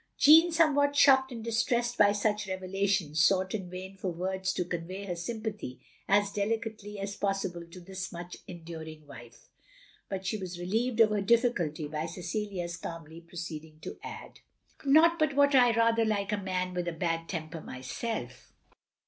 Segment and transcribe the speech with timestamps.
[0.17, 4.87] "Jeanne, somewhat shocked and distressed by such revelations, sought in vain for words to con
[4.87, 9.47] vey her sympathy as delicately as possible to this much enduring wife;
[10.09, 14.39] but she was relieved of her difficulty by Cecilia's calmly proceeding to add:"
[14.85, 18.51] Not but what I rather like a man with a bad temper, myself.